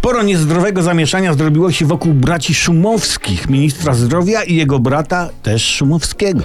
Sporo 0.00 0.22
niezdrowego 0.22 0.82
zamieszania 0.82 1.34
zrobiło 1.34 1.72
się 1.72 1.86
wokół 1.86 2.14
braci 2.14 2.54
Szumowskich, 2.54 3.50
ministra 3.50 3.94
zdrowia 3.94 4.42
i 4.42 4.54
jego 4.54 4.78
brata 4.78 5.28
też 5.42 5.74
Szumowskiego. 5.74 6.42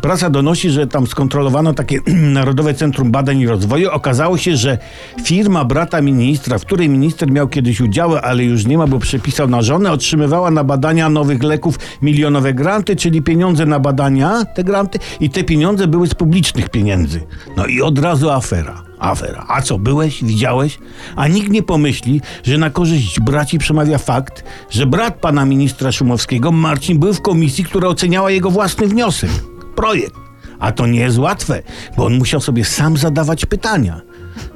Prasa 0.00 0.30
donosi, 0.30 0.70
że 0.70 0.86
tam 0.86 1.06
skontrolowano 1.06 1.74
takie 1.74 1.98
Narodowe 2.38 2.74
Centrum 2.74 3.10
Badań 3.10 3.40
i 3.40 3.46
Rozwoju. 3.46 3.90
Okazało 3.90 4.38
się, 4.38 4.56
że 4.56 4.78
firma 5.24 5.64
brata 5.64 6.00
ministra, 6.00 6.58
w 6.58 6.64
której 6.64 6.88
minister 6.88 7.30
miał 7.30 7.48
kiedyś 7.48 7.80
udziały, 7.80 8.20
ale 8.20 8.44
już 8.44 8.66
nie 8.66 8.78
ma, 8.78 8.86
bo 8.86 8.98
przepisał 8.98 9.48
na 9.48 9.62
żonę, 9.62 9.92
otrzymywała 9.92 10.50
na 10.50 10.64
badania 10.64 11.08
nowych 11.08 11.42
leków 11.42 11.78
milionowe 12.02 12.54
granty, 12.54 12.96
czyli 12.96 13.22
pieniądze 13.22 13.66
na 13.66 13.80
badania, 13.80 14.44
te 14.44 14.64
granty, 14.64 14.98
i 15.20 15.30
te 15.30 15.44
pieniądze 15.44 15.86
były 15.86 16.06
z 16.06 16.14
publicznych 16.14 16.68
pieniędzy. 16.68 17.20
No 17.56 17.66
i 17.66 17.82
od 17.82 17.98
razu 17.98 18.30
afera. 18.30 18.93
Afera. 19.04 19.44
A 19.48 19.62
co, 19.62 19.78
byłeś? 19.78 20.24
Widziałeś? 20.24 20.78
A 21.16 21.28
nikt 21.28 21.50
nie 21.50 21.62
pomyśli, 21.62 22.20
że 22.44 22.58
na 22.58 22.70
korzyść 22.70 23.20
braci 23.20 23.58
przemawia 23.58 23.98
fakt, 23.98 24.44
że 24.70 24.86
brat 24.86 25.14
pana 25.14 25.44
ministra 25.44 25.92
Szumowskiego, 25.92 26.52
Marcin, 26.52 26.98
był 26.98 27.14
w 27.14 27.22
komisji, 27.22 27.64
która 27.64 27.88
oceniała 27.88 28.30
jego 28.30 28.50
własny 28.50 28.86
wniosek 28.86 29.30
projekt. 29.76 30.14
A 30.58 30.72
to 30.72 30.86
nie 30.86 31.00
jest 31.00 31.18
łatwe, 31.18 31.62
bo 31.96 32.06
on 32.06 32.18
musiał 32.18 32.40
sobie 32.40 32.64
sam 32.64 32.96
zadawać 32.96 33.46
pytania. 33.46 34.00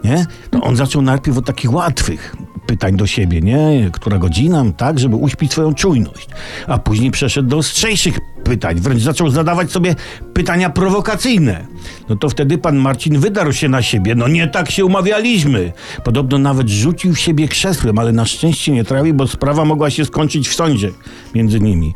Nie? 0.04 0.26
To 0.50 0.60
on 0.60 0.76
zaczął 0.76 1.02
najpierw 1.02 1.38
od 1.38 1.46
takich 1.46 1.72
łatwych 1.72 2.36
pytań 2.68 2.96
do 2.96 3.06
siebie, 3.06 3.40
nie? 3.40 3.90
Która 3.92 4.18
godzina, 4.18 4.64
tak, 4.76 4.98
żeby 4.98 5.16
uśpić 5.16 5.52
swoją 5.52 5.74
czujność. 5.74 6.28
A 6.66 6.78
później 6.78 7.10
przeszedł 7.10 7.48
do 7.48 7.56
ostrzejszych 7.56 8.18
pytań, 8.44 8.80
wręcz 8.80 9.02
zaczął 9.02 9.30
zadawać 9.30 9.70
sobie 9.70 9.94
pytania 10.34 10.70
prowokacyjne. 10.70 11.66
No 12.08 12.16
to 12.16 12.28
wtedy 12.28 12.58
pan 12.58 12.76
Marcin 12.76 13.18
wydarł 13.18 13.52
się 13.52 13.68
na 13.68 13.82
siebie. 13.82 14.14
No 14.14 14.28
nie 14.28 14.48
tak 14.48 14.70
się 14.70 14.84
umawialiśmy. 14.84 15.72
Podobno 16.04 16.38
nawet 16.38 16.68
rzucił 16.68 17.14
siebie 17.14 17.48
krzesłem, 17.48 17.98
ale 17.98 18.12
na 18.12 18.24
szczęście 18.24 18.72
nie 18.72 18.84
trafił, 18.84 19.14
bo 19.14 19.26
sprawa 19.26 19.64
mogła 19.64 19.90
się 19.90 20.04
skończyć 20.04 20.48
w 20.48 20.54
sądzie 20.54 20.90
między 21.34 21.60
nimi. 21.60 21.94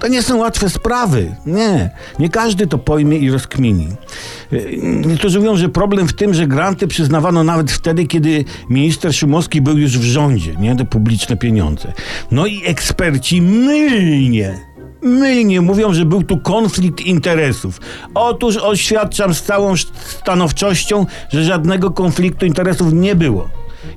To 0.00 0.08
nie 0.08 0.22
są 0.22 0.38
łatwe 0.38 0.70
sprawy. 0.70 1.36
Nie. 1.46 1.90
Nie 2.18 2.28
każdy 2.28 2.66
to 2.66 2.78
pojmie 2.78 3.18
i 3.18 3.30
rozkmini. 3.30 3.88
Niektórzy 4.82 5.38
mówią, 5.38 5.56
że 5.56 5.68
problem 5.68 6.08
w 6.08 6.12
tym, 6.12 6.34
że 6.34 6.46
granty 6.46 6.86
przyznawano 6.86 7.44
nawet 7.44 7.70
wtedy, 7.70 8.06
kiedy 8.06 8.44
minister 8.70 9.14
Szumowski 9.14 9.60
był 9.60 9.78
już 9.78 9.98
w 9.98 10.02
rządzie, 10.02 10.56
nie? 10.56 10.76
Te 10.76 10.84
publiczne 10.84 11.36
pieniądze. 11.36 11.92
No 12.30 12.46
i 12.46 12.62
eksperci 12.66 13.42
mylnie 13.42 14.70
mylnie 15.02 15.60
mówią, 15.60 15.92
że 15.92 16.04
był 16.04 16.22
tu 16.22 16.38
konflikt 16.38 17.00
interesów. 17.00 17.80
Otóż 18.14 18.56
oświadczam 18.56 19.34
z 19.34 19.42
całą 19.42 19.74
stanowczością, 19.76 21.06
że 21.32 21.44
żadnego 21.44 21.90
konfliktu 21.90 22.46
interesów 22.46 22.92
nie 22.92 23.14
było. 23.14 23.48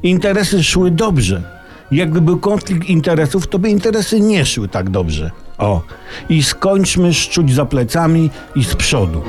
Interesy 0.03 0.63
szły 0.63 0.91
dobrze. 0.91 1.43
Jakby 1.91 2.21
był 2.21 2.39
konflikt 2.39 2.89
interesów, 2.89 3.47
to 3.47 3.59
by 3.59 3.69
interesy 3.69 4.19
nie 4.19 4.45
szły 4.45 4.67
tak 4.67 4.89
dobrze. 4.89 5.31
O, 5.57 5.81
i 6.29 6.43
skończmy 6.43 7.13
szczuć 7.13 7.53
za 7.53 7.65
plecami 7.65 8.29
i 8.55 8.63
z 8.63 8.75
przodu. 8.75 9.21